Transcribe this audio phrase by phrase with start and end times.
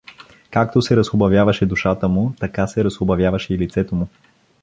[0.51, 4.07] Както се разхубавяваше душата му, така се разхубавяваше и лицето му.